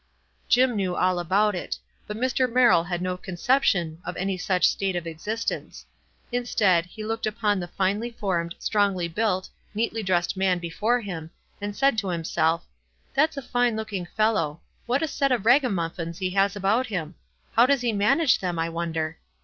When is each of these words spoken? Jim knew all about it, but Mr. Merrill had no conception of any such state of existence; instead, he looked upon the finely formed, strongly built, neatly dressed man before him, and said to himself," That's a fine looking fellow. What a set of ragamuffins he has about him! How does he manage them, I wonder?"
Jim 0.49 0.75
knew 0.75 0.95
all 0.95 1.19
about 1.19 1.53
it, 1.53 1.77
but 2.07 2.17
Mr. 2.17 2.51
Merrill 2.51 2.85
had 2.85 3.03
no 3.03 3.15
conception 3.15 3.99
of 4.03 4.17
any 4.17 4.35
such 4.35 4.67
state 4.67 4.95
of 4.95 5.05
existence; 5.05 5.85
instead, 6.31 6.87
he 6.87 7.05
looked 7.05 7.27
upon 7.27 7.59
the 7.59 7.67
finely 7.67 8.09
formed, 8.09 8.55
strongly 8.57 9.07
built, 9.07 9.47
neatly 9.75 10.01
dressed 10.01 10.35
man 10.35 10.57
before 10.57 11.01
him, 11.01 11.29
and 11.61 11.75
said 11.75 11.99
to 11.99 12.07
himself," 12.07 12.65
That's 13.15 13.37
a 13.37 13.43
fine 13.43 13.75
looking 13.75 14.07
fellow. 14.07 14.61
What 14.87 15.03
a 15.03 15.07
set 15.07 15.31
of 15.31 15.45
ragamuffins 15.45 16.17
he 16.17 16.31
has 16.31 16.55
about 16.55 16.87
him! 16.87 17.13
How 17.51 17.67
does 17.67 17.81
he 17.81 17.93
manage 17.93 18.39
them, 18.39 18.57
I 18.57 18.69
wonder?" 18.69 19.19